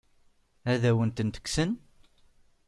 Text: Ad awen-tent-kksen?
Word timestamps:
Ad 0.71 0.83
awen-tent-kksen? 0.89 1.71